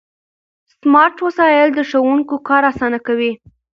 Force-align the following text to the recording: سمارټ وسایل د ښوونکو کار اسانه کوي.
سمارټ 0.79 1.15
وسایل 1.25 1.69
د 1.73 1.79
ښوونکو 1.89 2.35
کار 2.47 2.63
اسانه 2.71 2.99
کوي. 3.07 3.31